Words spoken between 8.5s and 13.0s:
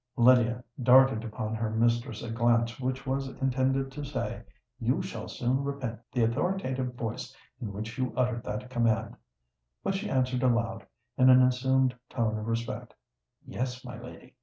command;"—but she answered aloud, in an assumed tone of respect,